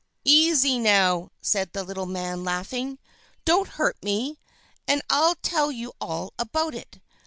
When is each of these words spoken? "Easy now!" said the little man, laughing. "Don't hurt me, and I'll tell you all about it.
"Easy 0.25 0.79
now!" 0.79 1.29
said 1.43 1.73
the 1.73 1.83
little 1.83 2.07
man, 2.07 2.43
laughing. 2.43 2.97
"Don't 3.45 3.67
hurt 3.77 3.97
me, 4.01 4.39
and 4.87 5.03
I'll 5.11 5.35
tell 5.43 5.71
you 5.71 5.93
all 6.01 6.33
about 6.39 6.73
it. 6.73 6.99